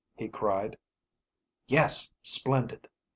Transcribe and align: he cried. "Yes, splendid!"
he 0.15 0.27
cried. 0.27 0.79
"Yes, 1.67 2.09
splendid!" 2.23 2.87